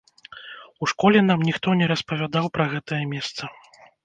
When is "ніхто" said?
1.49-1.75